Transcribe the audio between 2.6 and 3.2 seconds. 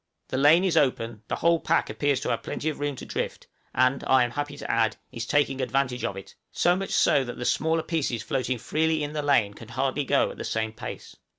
of room to